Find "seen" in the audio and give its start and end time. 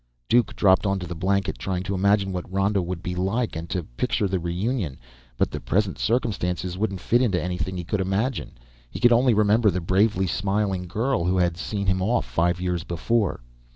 11.55-11.85